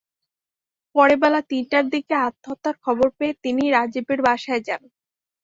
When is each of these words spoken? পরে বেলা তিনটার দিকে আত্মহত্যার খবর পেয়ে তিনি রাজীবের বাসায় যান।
পরে 0.95 1.15
বেলা 1.21 1.41
তিনটার 1.49 1.85
দিকে 1.93 2.13
আত্মহত্যার 2.27 2.75
খবর 2.85 3.07
পেয়ে 3.17 3.33
তিনি 3.43 3.63
রাজীবের 3.75 4.19
বাসায় 4.27 4.61
যান। 4.67 4.81